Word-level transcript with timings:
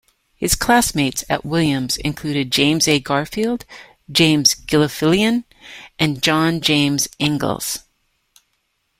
His 0.33 0.55
classmates 0.55 1.23
at 1.29 1.45
Williams 1.45 1.97
included, 1.97 2.51
James 2.51 2.87
A. 2.87 2.99
Garfield, 2.99 3.65
James 4.11 4.55
Gilfillan 4.55 5.43
and 5.99 6.23
John 6.23 6.59
James 6.59 7.07
Ingalls. 7.21 7.83